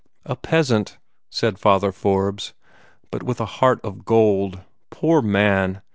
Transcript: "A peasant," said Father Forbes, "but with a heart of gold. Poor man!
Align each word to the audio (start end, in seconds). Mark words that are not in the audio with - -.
"A 0.25 0.35
peasant," 0.35 0.97
said 1.29 1.59
Father 1.59 1.91
Forbes, 1.91 2.55
"but 3.11 3.21
with 3.21 3.39
a 3.39 3.45
heart 3.61 3.79
of 3.83 4.03
gold. 4.03 4.61
Poor 4.89 5.21
man! 5.21 5.83